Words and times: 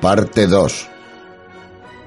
Parte 0.00 0.46
2. 0.46 0.88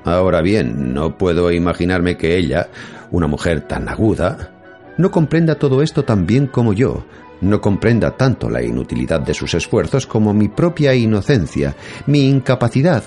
Ahora 0.05 0.41
bien, 0.41 0.93
no 0.93 1.17
puedo 1.17 1.51
imaginarme 1.51 2.17
que 2.17 2.37
ella, 2.37 2.69
una 3.11 3.27
mujer 3.27 3.61
tan 3.61 3.89
aguda, 3.89 4.51
no 4.97 5.11
comprenda 5.11 5.55
todo 5.55 5.81
esto 5.81 6.03
tan 6.03 6.25
bien 6.25 6.47
como 6.47 6.73
yo, 6.73 7.05
no 7.41 7.59
comprenda 7.61 8.11
tanto 8.11 8.49
la 8.49 8.63
inutilidad 8.63 9.21
de 9.21 9.33
sus 9.33 9.53
esfuerzos 9.53 10.05
como 10.05 10.33
mi 10.33 10.49
propia 10.49 10.93
inocencia, 10.93 11.75
mi 12.05 12.27
incapacidad, 12.27 13.03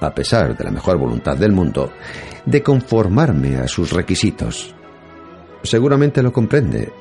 a 0.00 0.14
pesar 0.14 0.56
de 0.56 0.64
la 0.64 0.70
mejor 0.70 0.98
voluntad 0.98 1.36
del 1.36 1.52
mundo, 1.52 1.92
de 2.46 2.62
conformarme 2.62 3.56
a 3.56 3.68
sus 3.68 3.92
requisitos. 3.92 4.74
Seguramente 5.62 6.22
lo 6.22 6.32
comprende, 6.32 6.92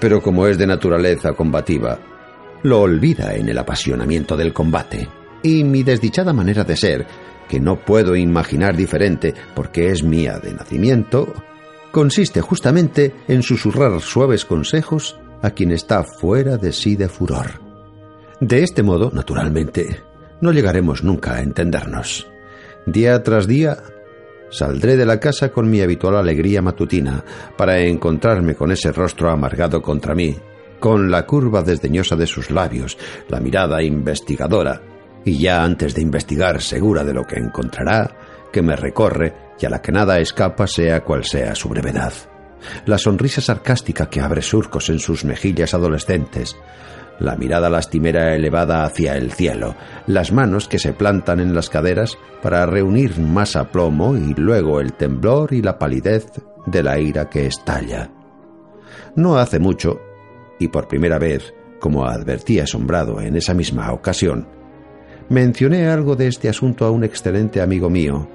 pero 0.00 0.22
como 0.22 0.46
es 0.46 0.58
de 0.58 0.66
naturaleza 0.66 1.32
combativa, 1.32 1.98
lo 2.62 2.80
olvida 2.80 3.34
en 3.34 3.48
el 3.48 3.58
apasionamiento 3.58 4.36
del 4.36 4.52
combate. 4.52 5.08
Y 5.42 5.64
mi 5.64 5.82
desdichada 5.82 6.32
manera 6.32 6.64
de 6.64 6.76
ser, 6.76 7.06
que 7.48 7.60
no 7.60 7.76
puedo 7.76 8.16
imaginar 8.16 8.76
diferente 8.76 9.34
porque 9.54 9.90
es 9.90 10.02
mía 10.02 10.38
de 10.38 10.54
nacimiento, 10.54 11.32
consiste 11.90 12.40
justamente 12.40 13.14
en 13.28 13.42
susurrar 13.42 14.00
suaves 14.00 14.44
consejos 14.44 15.18
a 15.42 15.50
quien 15.50 15.72
está 15.72 16.04
fuera 16.04 16.56
de 16.56 16.72
sí 16.72 16.96
de 16.96 17.08
furor. 17.08 17.60
De 18.40 18.62
este 18.62 18.82
modo, 18.82 19.10
naturalmente, 19.12 20.00
no 20.40 20.52
llegaremos 20.52 21.04
nunca 21.04 21.34
a 21.34 21.42
entendernos. 21.42 22.26
Día 22.86 23.22
tras 23.22 23.46
día 23.46 23.78
saldré 24.50 24.96
de 24.96 25.06
la 25.06 25.20
casa 25.20 25.50
con 25.50 25.70
mi 25.70 25.80
habitual 25.80 26.16
alegría 26.16 26.62
matutina 26.62 27.24
para 27.56 27.78
encontrarme 27.80 28.54
con 28.54 28.72
ese 28.72 28.92
rostro 28.92 29.30
amargado 29.30 29.80
contra 29.82 30.14
mí, 30.14 30.36
con 30.80 31.10
la 31.10 31.26
curva 31.26 31.62
desdeñosa 31.62 32.16
de 32.16 32.26
sus 32.26 32.50
labios, 32.50 32.98
la 33.28 33.40
mirada 33.40 33.82
investigadora, 33.82 34.82
y 35.24 35.38
ya 35.38 35.62
antes 35.62 35.94
de 35.94 36.02
investigar 36.02 36.60
segura 36.60 37.04
de 37.04 37.14
lo 37.14 37.24
que 37.24 37.36
encontrará, 37.36 38.16
que 38.52 38.62
me 38.62 38.76
recorre 38.76 39.34
y 39.60 39.66
a 39.66 39.70
la 39.70 39.80
que 39.80 39.92
nada 39.92 40.18
escapa 40.18 40.66
sea 40.66 41.02
cual 41.04 41.24
sea 41.24 41.54
su 41.54 41.68
brevedad. 41.68 42.12
La 42.86 42.98
sonrisa 42.98 43.40
sarcástica 43.40 44.08
que 44.08 44.20
abre 44.20 44.42
surcos 44.42 44.88
en 44.88 44.98
sus 44.98 45.24
mejillas 45.24 45.74
adolescentes, 45.74 46.56
la 47.18 47.36
mirada 47.36 47.70
lastimera 47.70 48.34
elevada 48.34 48.84
hacia 48.84 49.16
el 49.16 49.32
cielo, 49.32 49.76
las 50.06 50.32
manos 50.32 50.68
que 50.68 50.78
se 50.78 50.92
plantan 50.92 51.40
en 51.40 51.54
las 51.54 51.70
caderas 51.70 52.18
para 52.42 52.66
reunir 52.66 53.20
más 53.20 53.56
aplomo 53.56 54.16
y 54.16 54.34
luego 54.34 54.80
el 54.80 54.94
temblor 54.94 55.52
y 55.52 55.62
la 55.62 55.78
palidez 55.78 56.26
de 56.66 56.82
la 56.82 56.98
ira 56.98 57.28
que 57.28 57.46
estalla. 57.46 58.10
No 59.14 59.36
hace 59.36 59.58
mucho, 59.58 60.00
y 60.58 60.68
por 60.68 60.88
primera 60.88 61.18
vez, 61.18 61.54
como 61.80 62.06
advertí 62.06 62.60
asombrado 62.60 63.20
en 63.20 63.36
esa 63.36 63.54
misma 63.54 63.92
ocasión, 63.92 64.48
Mencioné 65.32 65.88
algo 65.88 66.14
de 66.14 66.26
este 66.26 66.50
asunto 66.50 66.84
a 66.84 66.90
un 66.90 67.04
excelente 67.04 67.62
amigo 67.62 67.88
mío, 67.88 68.28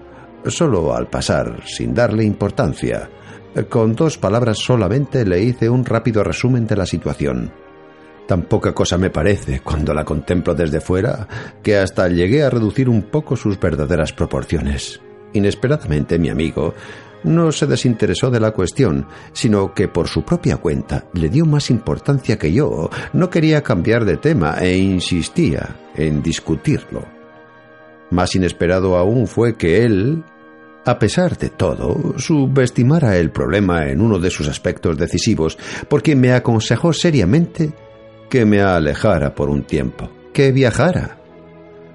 solo 0.48 0.96
al 0.96 1.08
pasar, 1.08 1.62
sin 1.64 1.94
darle 1.94 2.24
importancia. 2.24 3.08
Con 3.70 3.94
dos 3.94 4.18
palabras 4.18 4.58
solamente 4.58 5.24
le 5.24 5.40
hice 5.44 5.70
un 5.70 5.86
rápido 5.86 6.24
resumen 6.24 6.66
de 6.66 6.76
la 6.76 6.88
situación. 6.88 7.54
Tan 8.28 8.46
poca 8.46 8.74
cosa 8.74 8.98
me 8.98 9.12
parece, 9.12 9.60
cuando 9.60 9.94
la 9.94 10.04
contemplo 10.04 10.56
desde 10.56 10.82
fuera, 10.82 11.28
que 11.62 11.78
hasta 11.78 12.08
llegué 12.08 12.42
a 12.42 12.50
reducir 12.50 12.90
un 12.90 13.04
poco 13.04 13.36
sus 13.36 13.60
verdaderas 13.60 14.12
proporciones. 14.12 15.00
Inesperadamente 15.34 16.18
mi 16.18 16.30
amigo 16.30 16.74
no 17.24 17.52
se 17.52 17.68
desinteresó 17.68 18.30
de 18.30 18.40
la 18.40 18.52
cuestión, 18.52 19.08
sino 19.34 19.74
que 19.74 19.88
por 19.88 20.08
su 20.08 20.24
propia 20.24 20.58
cuenta 20.58 21.06
le 21.14 21.30
dio 21.30 21.46
más 21.46 21.70
importancia 21.70 22.38
que 22.38 22.52
yo, 22.52 22.90
no 23.14 23.30
quería 23.30 23.64
cambiar 23.64 24.06
de 24.06 24.18
tema 24.18 24.58
e 24.60 24.78
insistía 24.78 25.76
en 25.96 26.22
discutirlo. 26.22 27.06
Más 28.10 28.36
inesperado 28.36 28.98
aún 28.98 29.28
fue 29.28 29.56
que 29.56 29.84
él, 29.84 30.24
a 30.86 30.98
pesar 30.98 31.38
de 31.38 31.50
todo, 31.50 32.18
subestimara 32.18 33.18
el 33.18 33.32
problema 33.32 33.90
en 33.90 34.02
uno 34.02 34.20
de 34.20 34.30
sus 34.30 34.48
aspectos 34.48 34.98
decisivos, 34.98 35.58
porque 35.90 36.16
me 36.16 36.32
aconsejó 36.32 36.94
seriamente 36.94 37.74
que 38.30 38.46
me 38.46 38.62
alejara 38.62 39.36
por 39.36 39.50
un 39.50 39.64
tiempo, 39.64 40.10
que 40.34 40.52
viajara. 40.52 41.18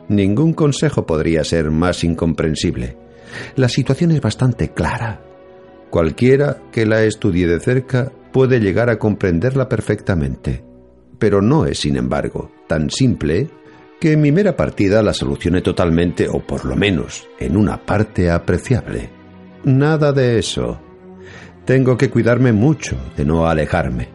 Ningún 0.09 0.53
consejo 0.53 1.07
podría 1.07 1.45
ser 1.45 1.71
más 1.71 2.05
incomprensible. 2.05 3.02
La 3.57 3.69
situación 3.69 4.13
es 4.13 4.21
bastante 4.21 4.73
clara. 4.73 5.21
Cualquiera 5.91 6.63
que 6.73 6.87
la 6.87 7.03
estudie 7.03 7.47
de 7.47 7.61
cerca 7.61 8.11
puede 8.33 8.61
llegar 8.61 8.89
a 8.91 8.99
comprenderla 8.99 9.69
perfectamente. 9.69 10.65
Pero 11.19 11.43
no 11.43 11.67
es, 11.67 11.81
sin 11.81 11.97
embargo, 11.97 12.51
tan 12.67 12.91
simple 12.91 13.49
que 14.01 14.17
mi 14.17 14.33
mera 14.33 14.57
partida 14.57 15.03
la 15.03 15.15
solucione 15.15 15.61
totalmente 15.61 16.29
o 16.29 16.41
por 16.41 16.65
lo 16.65 16.75
menos 16.75 17.29
en 17.39 17.57
una 17.57 17.85
parte 17.87 18.31
apreciable. 18.31 19.11
Nada 19.65 20.13
de 20.13 20.39
eso. 20.39 20.81
Tengo 21.65 21.97
que 21.97 22.11
cuidarme 22.11 22.53
mucho 22.53 22.97
de 23.17 23.25
no 23.25 23.47
alejarme, 23.47 24.09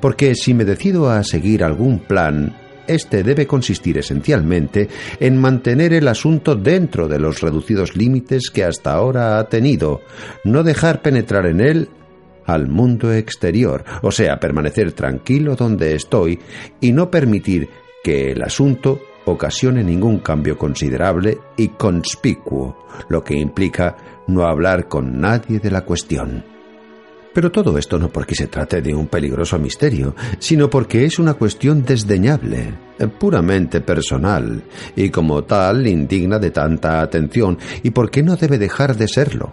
porque 0.00 0.34
si 0.34 0.52
me 0.52 0.66
decido 0.66 1.08
a 1.08 1.24
seguir 1.24 1.64
algún 1.64 2.00
plan, 2.00 2.54
este 2.90 3.22
debe 3.22 3.46
consistir 3.46 3.98
esencialmente 3.98 4.88
en 5.18 5.38
mantener 5.38 5.92
el 5.92 6.08
asunto 6.08 6.54
dentro 6.54 7.08
de 7.08 7.18
los 7.18 7.40
reducidos 7.40 7.96
límites 7.96 8.50
que 8.50 8.64
hasta 8.64 8.92
ahora 8.92 9.38
ha 9.38 9.48
tenido, 9.48 10.02
no 10.44 10.62
dejar 10.62 11.02
penetrar 11.02 11.46
en 11.46 11.60
él 11.60 11.88
al 12.46 12.68
mundo 12.68 13.12
exterior, 13.12 13.84
o 14.02 14.10
sea, 14.10 14.38
permanecer 14.40 14.92
tranquilo 14.92 15.56
donde 15.56 15.94
estoy 15.94 16.38
y 16.80 16.92
no 16.92 17.10
permitir 17.10 17.68
que 18.02 18.32
el 18.32 18.42
asunto 18.42 19.00
ocasione 19.26 19.84
ningún 19.84 20.18
cambio 20.18 20.56
considerable 20.56 21.38
y 21.56 21.68
conspicuo, 21.68 22.86
lo 23.08 23.22
que 23.22 23.36
implica 23.36 23.96
no 24.26 24.46
hablar 24.46 24.88
con 24.88 25.20
nadie 25.20 25.58
de 25.58 25.70
la 25.70 25.82
cuestión. 25.82 26.59
Pero 27.32 27.52
todo 27.52 27.78
esto 27.78 27.98
no 27.98 28.08
porque 28.08 28.34
se 28.34 28.48
trate 28.48 28.82
de 28.82 28.94
un 28.94 29.06
peligroso 29.06 29.58
misterio, 29.58 30.14
sino 30.38 30.68
porque 30.68 31.04
es 31.04 31.18
una 31.18 31.34
cuestión 31.34 31.84
desdeñable, 31.84 32.74
puramente 33.18 33.80
personal, 33.80 34.62
y 34.96 35.10
como 35.10 35.44
tal 35.44 35.86
indigna 35.86 36.38
de 36.38 36.50
tanta 36.50 37.00
atención, 37.00 37.58
y 37.82 37.90
porque 37.90 38.22
no 38.22 38.36
debe 38.36 38.58
dejar 38.58 38.96
de 38.96 39.06
serlo. 39.06 39.52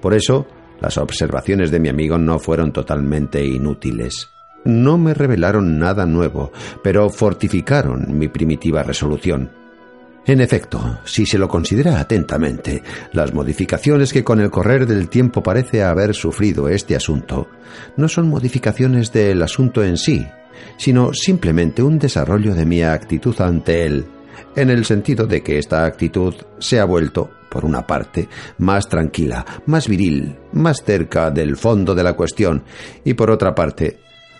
Por 0.00 0.14
eso, 0.14 0.46
las 0.80 0.96
observaciones 0.96 1.70
de 1.70 1.80
mi 1.80 1.88
amigo 1.88 2.16
no 2.18 2.38
fueron 2.38 2.72
totalmente 2.72 3.44
inútiles. 3.44 4.30
No 4.64 4.96
me 4.98 5.14
revelaron 5.14 5.78
nada 5.78 6.06
nuevo, 6.06 6.52
pero 6.82 7.10
fortificaron 7.10 8.18
mi 8.18 8.28
primitiva 8.28 8.82
resolución. 8.82 9.50
En 10.28 10.42
efecto, 10.42 10.98
si 11.06 11.24
se 11.24 11.38
lo 11.38 11.48
considera 11.48 11.98
atentamente, 11.98 12.82
las 13.12 13.32
modificaciones 13.32 14.12
que 14.12 14.22
con 14.22 14.40
el 14.40 14.50
correr 14.50 14.86
del 14.86 15.08
tiempo 15.08 15.42
parece 15.42 15.82
haber 15.82 16.14
sufrido 16.14 16.68
este 16.68 16.94
asunto 16.94 17.48
no 17.96 18.08
son 18.08 18.28
modificaciones 18.28 19.10
del 19.10 19.42
asunto 19.42 19.82
en 19.82 19.96
sí, 19.96 20.26
sino 20.76 21.14
simplemente 21.14 21.82
un 21.82 21.98
desarrollo 21.98 22.54
de 22.54 22.66
mi 22.66 22.82
actitud 22.82 23.40
ante 23.40 23.86
él, 23.86 24.04
en 24.54 24.68
el 24.68 24.84
sentido 24.84 25.26
de 25.26 25.42
que 25.42 25.56
esta 25.56 25.86
actitud 25.86 26.34
se 26.58 26.78
ha 26.78 26.84
vuelto, 26.84 27.30
por 27.48 27.64
una 27.64 27.86
parte, 27.86 28.28
más 28.58 28.86
tranquila, 28.86 29.46
más 29.64 29.88
viril, 29.88 30.36
más 30.52 30.84
cerca 30.84 31.30
del 31.30 31.56
fondo 31.56 31.94
de 31.94 32.02
la 32.02 32.12
cuestión, 32.12 32.64
y 33.02 33.14
por 33.14 33.30
otra 33.30 33.54
parte, 33.54 33.98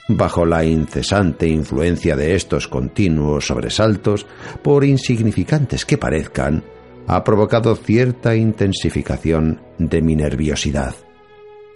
bajo 0.09 0.47
la 0.47 0.65
incesante 0.65 1.47
influencia 1.47 2.17
de 2.17 2.35
estos 2.35 2.67
continuos 2.67 3.47
sobresaltos, 3.47 4.27
por 4.63 4.85
insignificantes 4.85 5.85
que 5.85 5.99
parezcan, 5.99 6.65
ha 7.07 7.23
provocado 7.25 7.77
cierta 7.77 8.35
intensificación 8.35 9.61
de 9.79 10.03
mi 10.03 10.17
nerviosidad. 10.17 10.95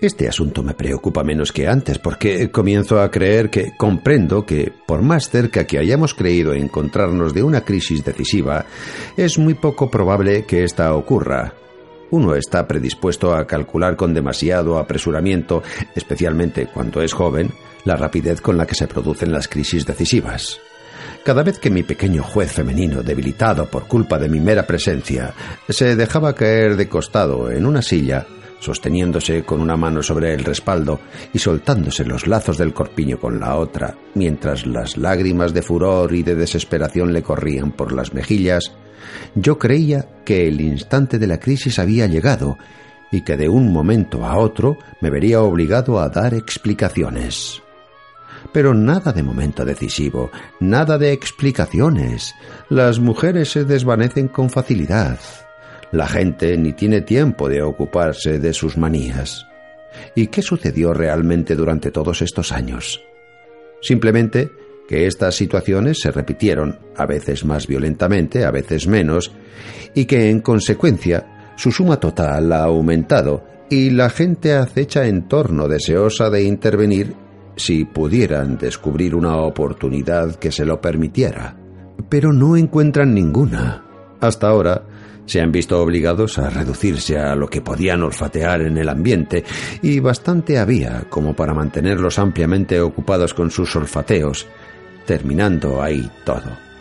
Este 0.01 0.29
asunto 0.29 0.65
me 0.65 0.75
preocupa 0.75 1.23
menos 1.23 1.53
que 1.53 1.69
antes 1.69 1.99
porque 1.99 2.51
comienzo 2.51 3.01
a 3.01 3.11
creer 3.11 3.51
que 3.51 3.73
comprendo 3.77 4.45
que, 4.45 4.73
por 4.87 5.01
más 5.01 5.31
cerca 5.31 5.65
que 5.65 5.79
hayamos 5.79 6.13
creído 6.13 6.55
encontrarnos 6.55 7.33
de 7.33 7.45
una 7.45 7.61
crisis 7.61 8.05
decisiva, 8.05 8.67
es 9.17 9.39
muy 9.39 9.55
poco 9.55 9.89
probable 9.91 10.45
que 10.45 10.65
ésta 10.65 10.93
ocurra, 10.95 11.55
uno 12.13 12.35
está 12.35 12.69
predispuesto 12.69 13.35
a 13.35 13.47
calcular 13.47 13.97
con 13.97 14.13
demasiado 14.13 14.79
apresuramiento, 14.79 15.63
especialmente 15.95 16.67
cuando 16.67 17.01
es 17.01 17.15
joven, 17.15 17.51
la 17.85 17.97
rapidez 17.97 18.41
con 18.41 18.57
la 18.57 18.67
que 18.67 18.75
se 18.75 18.87
producen 18.87 19.33
las 19.33 19.49
crisis 19.49 19.87
decisivas. 19.87 20.61
Cada 21.25 21.43
vez 21.43 21.59
que 21.59 21.71
mi 21.71 21.83
pequeño 21.83 22.23
juez 22.23 22.53
femenino, 22.53 23.03
debilitado 23.03 23.67
por 23.67 23.87
culpa 23.87 24.19
de 24.19 24.29
mi 24.29 24.41
mera 24.41 24.67
presencia, 24.67 25.33
se 25.69 25.95
dejaba 25.95 26.35
caer 26.35 26.77
de 26.77 26.89
costado 26.89 27.51
en 27.51 27.65
una 27.65 27.81
silla, 27.81 28.27
sosteniéndose 28.59 29.45
con 29.45 29.61
una 29.61 29.77
mano 29.77 30.03
sobre 30.03 30.35
el 30.35 30.45
respaldo 30.45 31.01
y 31.33 31.39
soltándose 31.39 32.05
los 32.05 32.27
lazos 32.27 32.59
del 32.59 32.75
corpiño 32.75 33.19
con 33.19 33.39
la 33.39 33.57
otra, 33.57 33.97
mientras 34.15 34.67
las 34.67 34.97
lágrimas 34.97 35.55
de 35.55 35.63
furor 35.63 36.13
y 36.15 36.23
de 36.23 36.35
desesperación 36.35 37.13
le 37.13 37.23
corrían 37.23 37.73
por 37.73 37.93
las 37.93 38.15
mejillas, 38.15 38.73
yo 39.35 39.59
creía 39.59 40.07
que 40.25 40.49
el 40.49 40.61
instante 40.61 41.19
de 41.19 41.27
la 41.27 41.39
crisis 41.39 41.79
había 41.79 42.07
llegado 42.07 42.59
y 43.11 43.23
que 43.23 43.37
de 43.37 43.49
un 43.49 43.73
momento 43.73 44.25
a 44.25 44.39
otro 44.39 44.79
me 45.01 45.11
vería 45.11 45.43
obligado 45.43 46.01
a 46.01 46.09
dar 46.09 46.35
explicaciones. 46.35 47.63
Pero 48.53 48.75
nada 48.75 49.13
de 49.13 49.23
momento 49.23 49.65
decisivo, 49.65 50.31
nada 50.61 50.99
de 50.99 51.13
explicaciones. 51.13 52.35
Las 52.69 52.99
mujeres 52.99 53.51
se 53.51 53.65
desvanecen 53.65 54.29
con 54.29 54.51
facilidad. 54.51 55.19
La 55.91 56.07
gente 56.09 56.57
ni 56.57 56.73
tiene 56.73 57.03
tiempo 57.03 57.49
de 57.49 57.63
ocuparse 57.63 58.39
de 58.39 58.53
sus 58.53 58.77
manías. 58.77 59.47
¿Y 60.15 60.29
qué 60.29 60.43
sucedió 60.43 60.95
realmente 60.95 61.55
durante 61.55 61.91
todos 61.91 62.23
estos 62.23 62.53
años? 62.53 63.03
Simplemente 63.81 64.51
que 64.89 65.07
estas 65.07 65.35
situaciones 65.35 66.01
se 66.01 66.11
repitieron, 66.11 66.79
a 66.97 67.07
veces 67.07 67.45
más 67.45 67.67
violentamente, 67.67 68.45
a 68.45 68.51
veces 68.51 68.87
menos, 68.87 69.33
y 69.95 70.05
que 70.07 70.31
en 70.31 70.41
consecuencia 70.41 71.53
su 71.57 71.71
suma 71.71 71.99
total 71.99 72.53
ha 72.53 72.65
aumentado 72.65 73.45
y 73.71 73.91
la 73.91 74.11
gente 74.11 74.53
acecha 74.53 75.07
en 75.07 75.29
torno 75.29 75.69
deseosa 75.69 76.29
de 76.29 76.43
intervenir 76.43 77.15
si 77.57 77.85
pudieran 77.85 78.59
descubrir 78.59 79.15
una 79.15 79.37
oportunidad 79.37 80.37
que 80.37 80.53
se 80.53 80.65
lo 80.65 80.81
permitiera. 80.81 81.57
Pero 82.09 82.33
no 82.33 82.57
encuentran 82.57 83.15
ninguna. 83.15 83.85
Hasta 84.21 84.49
ahora, 84.49 84.83
se 85.27 85.41
han 85.41 85.53
visto 85.53 85.81
obligados 85.81 86.39
a 86.39 86.51
reducirse 86.51 87.19
a 87.19 87.35
lo 87.35 87.49
que 87.49 87.61
podían 87.61 88.03
olfatear 88.03 88.63
en 88.63 88.77
el 88.79 88.89
ambiente, 88.89 89.45
y 89.81 90.01
bastante 90.01 90.59
había 90.59 91.05
como 91.09 91.35
para 91.35 91.55
mantenerlos 91.55 92.19
ampliamente 92.19 92.81
ocupados 92.81 93.35
con 93.35 93.51
sus 93.51 93.75
olfateos, 93.77 94.47
terminando 95.07 95.83
ahí 95.83 96.11
todo. 96.25 96.72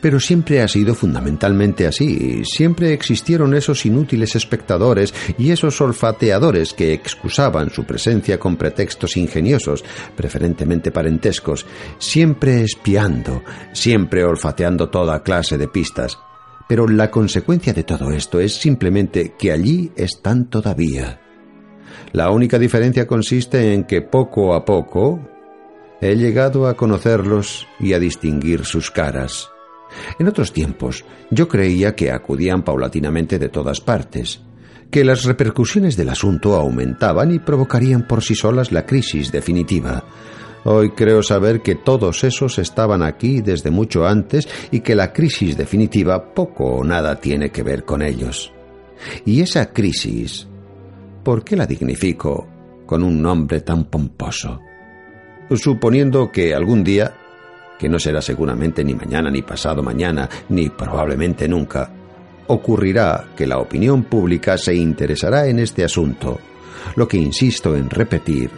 Pero 0.00 0.18
siempre 0.18 0.62
ha 0.62 0.68
sido 0.68 0.94
fundamentalmente 0.94 1.86
así, 1.86 2.42
siempre 2.44 2.92
existieron 2.92 3.54
esos 3.54 3.84
inútiles 3.84 4.34
espectadores 4.34 5.12
y 5.36 5.50
esos 5.50 5.80
olfateadores 5.80 6.72
que 6.72 6.92
excusaban 6.92 7.70
su 7.70 7.84
presencia 7.84 8.38
con 8.38 8.56
pretextos 8.56 9.16
ingeniosos, 9.16 9.84
preferentemente 10.16 10.90
parentescos, 10.90 11.66
siempre 11.98 12.62
espiando, 12.62 13.42
siempre 13.72 14.24
olfateando 14.24 14.88
toda 14.88 15.22
clase 15.22 15.58
de 15.58 15.68
pistas, 15.68 16.18
pero 16.68 16.86
la 16.86 17.10
consecuencia 17.10 17.72
de 17.72 17.84
todo 17.84 18.10
esto 18.12 18.40
es 18.40 18.54
simplemente 18.54 19.34
que 19.38 19.52
allí 19.52 19.92
están 19.96 20.48
todavía. 20.48 21.20
La 22.12 22.30
única 22.30 22.58
diferencia 22.58 23.06
consiste 23.06 23.74
en 23.74 23.84
que 23.84 24.02
poco 24.02 24.54
a 24.54 24.64
poco 24.64 25.20
he 26.00 26.16
llegado 26.16 26.66
a 26.66 26.74
conocerlos 26.74 27.66
y 27.78 27.92
a 27.92 27.98
distinguir 27.98 28.64
sus 28.64 28.90
caras. 28.90 29.50
En 30.18 30.28
otros 30.28 30.52
tiempos 30.52 31.04
yo 31.30 31.48
creía 31.48 31.94
que 31.94 32.10
acudían 32.10 32.62
paulatinamente 32.62 33.38
de 33.38 33.48
todas 33.48 33.80
partes, 33.80 34.40
que 34.90 35.04
las 35.04 35.24
repercusiones 35.24 35.96
del 35.96 36.08
asunto 36.08 36.56
aumentaban 36.56 37.32
y 37.32 37.38
provocarían 37.38 38.06
por 38.06 38.22
sí 38.22 38.34
solas 38.34 38.72
la 38.72 38.86
crisis 38.86 39.30
definitiva, 39.30 40.04
Hoy 40.64 40.90
creo 40.90 41.22
saber 41.22 41.62
que 41.62 41.74
todos 41.74 42.22
esos 42.22 42.58
estaban 42.58 43.02
aquí 43.02 43.40
desde 43.40 43.70
mucho 43.70 44.06
antes 44.06 44.46
y 44.70 44.80
que 44.80 44.94
la 44.94 45.12
crisis 45.12 45.56
definitiva 45.56 46.34
poco 46.34 46.64
o 46.66 46.84
nada 46.84 47.16
tiene 47.16 47.50
que 47.50 47.62
ver 47.62 47.84
con 47.84 48.02
ellos. 48.02 48.52
Y 49.24 49.40
esa 49.40 49.72
crisis, 49.72 50.46
¿por 51.24 51.44
qué 51.44 51.56
la 51.56 51.66
dignifico 51.66 52.46
con 52.84 53.02
un 53.02 53.22
nombre 53.22 53.62
tan 53.62 53.84
pomposo? 53.84 54.60
Suponiendo 55.54 56.30
que 56.30 56.54
algún 56.54 56.84
día, 56.84 57.14
que 57.80 57.88
no 57.88 57.98
será 57.98 58.20
seguramente 58.20 58.84
ni 58.84 58.94
mañana 58.94 59.30
ni 59.30 59.40
pasado 59.40 59.82
mañana, 59.82 60.28
ni 60.50 60.68
probablemente 60.68 61.48
nunca, 61.48 61.90
ocurrirá 62.48 63.28
que 63.34 63.46
la 63.46 63.56
opinión 63.56 64.04
pública 64.04 64.58
se 64.58 64.74
interesará 64.74 65.46
en 65.46 65.60
este 65.60 65.82
asunto, 65.82 66.38
lo 66.94 67.08
que 67.08 67.16
insisto 67.16 67.74
en 67.74 67.88
repetir 67.88 68.50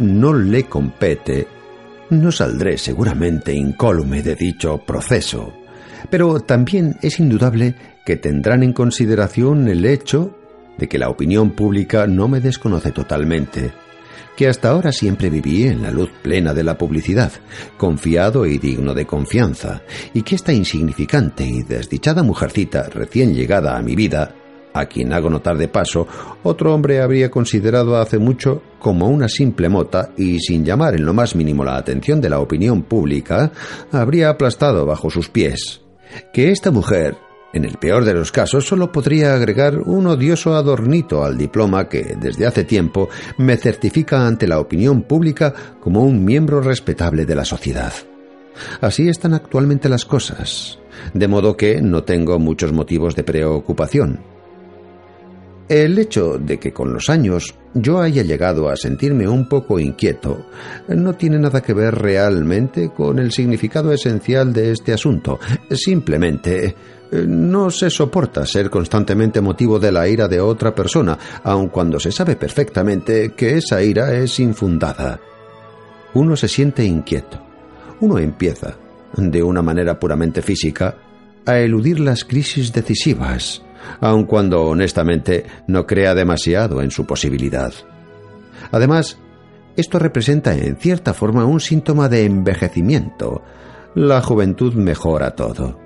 no 0.00 0.34
le 0.34 0.64
compete, 0.64 1.46
no 2.10 2.32
saldré 2.32 2.76
seguramente 2.76 3.54
incólume 3.54 4.22
de 4.22 4.34
dicho 4.34 4.78
proceso. 4.78 5.52
Pero 6.10 6.40
también 6.40 6.96
es 7.00 7.20
indudable 7.20 7.76
que 8.04 8.16
tendrán 8.16 8.64
en 8.64 8.72
consideración 8.72 9.68
el 9.68 9.84
hecho 9.84 10.36
de 10.78 10.88
que 10.88 10.98
la 10.98 11.10
opinión 11.10 11.52
pública 11.52 12.08
no 12.08 12.26
me 12.26 12.40
desconoce 12.40 12.90
totalmente, 12.90 13.72
que 14.36 14.48
hasta 14.48 14.70
ahora 14.70 14.92
siempre 14.92 15.30
viví 15.30 15.64
en 15.64 15.82
la 15.82 15.90
luz 15.90 16.10
plena 16.22 16.54
de 16.54 16.64
la 16.64 16.76
publicidad, 16.76 17.32
confiado 17.76 18.46
y 18.46 18.58
digno 18.58 18.94
de 18.94 19.06
confianza, 19.06 19.82
y 20.12 20.22
que 20.22 20.34
esta 20.34 20.52
insignificante 20.52 21.44
y 21.44 21.62
desdichada 21.62 22.22
mujercita 22.22 22.88
recién 22.90 23.34
llegada 23.34 23.76
a 23.76 23.82
mi 23.82 23.94
vida 23.94 24.34
a 24.74 24.86
quien 24.86 25.12
hago 25.12 25.30
notar 25.30 25.56
de 25.56 25.68
paso, 25.68 26.06
otro 26.42 26.74
hombre 26.74 27.00
habría 27.00 27.30
considerado 27.30 27.96
hace 27.96 28.18
mucho 28.18 28.60
como 28.80 29.08
una 29.08 29.28
simple 29.28 29.68
mota 29.68 30.10
y 30.16 30.40
sin 30.40 30.64
llamar 30.64 30.96
en 30.96 31.06
lo 31.06 31.14
más 31.14 31.36
mínimo 31.36 31.64
la 31.64 31.76
atención 31.76 32.20
de 32.20 32.28
la 32.28 32.40
opinión 32.40 32.82
pública, 32.82 33.52
habría 33.92 34.30
aplastado 34.30 34.84
bajo 34.84 35.10
sus 35.10 35.28
pies. 35.28 35.80
Que 36.32 36.50
esta 36.50 36.72
mujer, 36.72 37.16
en 37.54 37.64
el 37.64 37.78
peor 37.78 38.04
de 38.04 38.12
los 38.12 38.32
casos, 38.32 38.66
solo 38.66 38.90
podría 38.90 39.34
agregar 39.34 39.78
un 39.78 40.08
odioso 40.08 40.54
adornito 40.54 41.24
al 41.24 41.38
diploma 41.38 41.88
que, 41.88 42.16
desde 42.20 42.46
hace 42.46 42.64
tiempo, 42.64 43.08
me 43.38 43.56
certifica 43.56 44.26
ante 44.26 44.48
la 44.48 44.58
opinión 44.58 45.02
pública 45.02 45.54
como 45.80 46.02
un 46.02 46.24
miembro 46.24 46.60
respetable 46.60 47.24
de 47.24 47.34
la 47.36 47.44
sociedad. 47.44 47.92
Así 48.80 49.08
están 49.08 49.34
actualmente 49.34 49.88
las 49.88 50.04
cosas, 50.04 50.78
de 51.12 51.28
modo 51.28 51.56
que 51.56 51.80
no 51.80 52.02
tengo 52.02 52.38
muchos 52.38 52.72
motivos 52.72 53.14
de 53.14 53.24
preocupación. 53.24 54.33
El 55.68 55.98
hecho 55.98 56.38
de 56.38 56.58
que 56.58 56.74
con 56.74 56.92
los 56.92 57.08
años 57.08 57.54
yo 57.72 58.00
haya 58.00 58.22
llegado 58.22 58.68
a 58.68 58.76
sentirme 58.76 59.26
un 59.26 59.48
poco 59.48 59.80
inquieto 59.80 60.46
no 60.88 61.14
tiene 61.14 61.38
nada 61.38 61.62
que 61.62 61.72
ver 61.72 61.94
realmente 61.94 62.90
con 62.94 63.18
el 63.18 63.32
significado 63.32 63.90
esencial 63.90 64.52
de 64.52 64.72
este 64.72 64.92
asunto. 64.92 65.40
Simplemente 65.70 66.74
eh, 67.10 67.24
no 67.26 67.70
se 67.70 67.88
soporta 67.88 68.44
ser 68.44 68.68
constantemente 68.68 69.40
motivo 69.40 69.78
de 69.78 69.90
la 69.90 70.06
ira 70.06 70.28
de 70.28 70.38
otra 70.38 70.74
persona, 70.74 71.18
aun 71.42 71.68
cuando 71.68 71.98
se 71.98 72.12
sabe 72.12 72.36
perfectamente 72.36 73.32
que 73.32 73.56
esa 73.56 73.82
ira 73.82 74.14
es 74.14 74.38
infundada. 74.40 75.18
Uno 76.12 76.36
se 76.36 76.46
siente 76.46 76.84
inquieto. 76.84 77.40
Uno 78.00 78.18
empieza, 78.18 78.76
de 79.16 79.42
una 79.42 79.62
manera 79.62 79.98
puramente 79.98 80.42
física, 80.42 80.98
a 81.46 81.58
eludir 81.58 82.00
las 82.00 82.24
crisis 82.24 82.70
decisivas 82.72 83.62
aun 84.00 84.24
cuando 84.24 84.62
honestamente 84.62 85.44
no 85.66 85.86
crea 85.86 86.14
demasiado 86.14 86.82
en 86.82 86.90
su 86.90 87.06
posibilidad. 87.06 87.72
Además, 88.70 89.18
esto 89.76 89.98
representa 89.98 90.54
en 90.54 90.76
cierta 90.76 91.14
forma 91.14 91.44
un 91.44 91.60
síntoma 91.60 92.08
de 92.08 92.24
envejecimiento. 92.24 93.42
La 93.94 94.20
juventud 94.20 94.74
mejora 94.74 95.32
todo. 95.32 95.78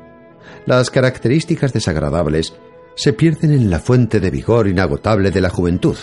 Las 0.67 0.91
características 0.91 1.73
desagradables 1.73 2.55
se 2.95 3.13
pierden 3.13 3.53
en 3.53 3.71
la 3.71 3.79
fuente 3.79 4.21
de 4.21 4.31
vigor 4.31 4.69
inagotable 4.69 5.31
de 5.31 5.41
la 5.41 5.51
juventud. 5.51 5.97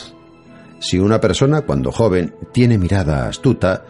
Si 0.80 0.98
una 0.98 1.20
persona 1.20 1.62
cuando 1.62 1.92
joven 1.92 2.36
tiene 2.52 2.78
mirada 2.78 3.28
astuta, 3.28 3.86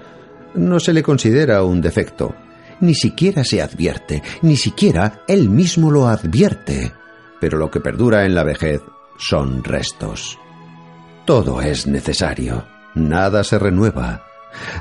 no 0.55 0.79
se 0.79 0.93
le 0.93 1.03
considera 1.03 1.63
un 1.63 1.81
defecto, 1.81 2.35
ni 2.79 2.95
siquiera 2.95 3.43
se 3.43 3.62
advierte, 3.62 4.21
ni 4.41 4.55
siquiera 4.55 5.24
él 5.27 5.50
mismo 5.50 5.91
lo 5.91 6.07
advierte 6.07 6.93
pero 7.45 7.59
lo 7.59 7.69
que 7.69 7.79
perdura 7.79 8.25
en 8.25 8.33
la 8.33 8.43
vejez 8.43 8.81
son 9.19 9.63
restos. 9.63 10.39
Todo 11.25 11.61
es 11.61 11.85
necesario, 11.85 12.65
nada 12.95 13.43
se 13.43 13.59
renueva, 13.59 14.25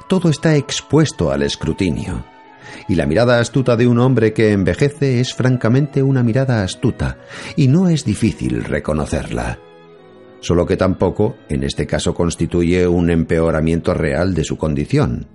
todo 0.08 0.30
está 0.30 0.56
expuesto 0.56 1.30
al 1.30 1.42
escrutinio. 1.42 2.24
Y 2.88 2.94
la 2.94 3.04
mirada 3.04 3.38
astuta 3.38 3.76
de 3.76 3.86
un 3.86 3.98
hombre 3.98 4.32
que 4.32 4.52
envejece 4.52 5.20
es 5.20 5.34
francamente 5.34 6.02
una 6.02 6.22
mirada 6.22 6.62
astuta, 6.62 7.18
y 7.54 7.68
no 7.68 7.90
es 7.90 8.06
difícil 8.06 8.64
reconocerla. 8.64 9.58
Solo 10.40 10.64
que 10.64 10.78
tampoco, 10.78 11.36
en 11.50 11.64
este 11.64 11.86
caso, 11.86 12.14
constituye 12.14 12.88
un 12.88 13.10
empeoramiento 13.10 13.92
real 13.92 14.32
de 14.32 14.44
su 14.44 14.56
condición. 14.56 15.26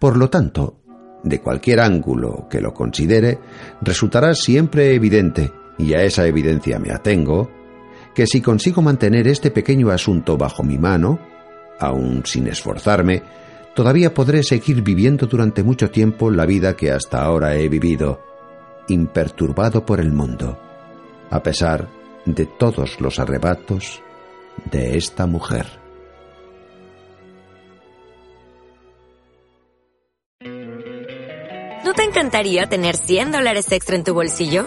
Por 0.00 0.16
lo 0.16 0.28
tanto, 0.30 0.80
de 1.22 1.40
cualquier 1.40 1.78
ángulo 1.78 2.48
que 2.50 2.60
lo 2.60 2.74
considere, 2.74 3.38
resultará 3.82 4.34
siempre 4.34 4.96
evidente 4.96 5.52
y 5.78 5.94
a 5.94 6.02
esa 6.02 6.26
evidencia 6.26 6.78
me 6.78 6.92
atengo, 6.92 7.50
que 8.14 8.26
si 8.26 8.42
consigo 8.42 8.82
mantener 8.82 9.28
este 9.28 9.50
pequeño 9.50 9.90
asunto 9.90 10.36
bajo 10.36 10.64
mi 10.64 10.76
mano, 10.76 11.20
aun 11.78 12.26
sin 12.26 12.48
esforzarme, 12.48 13.22
todavía 13.74 14.12
podré 14.12 14.42
seguir 14.42 14.82
viviendo 14.82 15.26
durante 15.26 15.62
mucho 15.62 15.90
tiempo 15.90 16.30
la 16.30 16.44
vida 16.44 16.76
que 16.76 16.90
hasta 16.90 17.22
ahora 17.22 17.54
he 17.54 17.68
vivido, 17.68 18.20
imperturbado 18.88 19.86
por 19.86 20.00
el 20.00 20.10
mundo, 20.10 20.58
a 21.30 21.42
pesar 21.42 21.88
de 22.24 22.46
todos 22.46 23.00
los 23.00 23.20
arrebatos 23.20 24.02
de 24.70 24.96
esta 24.96 25.26
mujer. 25.26 25.66
¿No 31.84 31.94
te 31.94 32.02
encantaría 32.02 32.66
tener 32.66 32.96
100 32.96 33.32
dólares 33.32 33.70
extra 33.70 33.96
en 33.96 34.04
tu 34.04 34.12
bolsillo? 34.12 34.66